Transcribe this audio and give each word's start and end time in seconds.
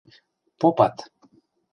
Попат. 0.59 0.95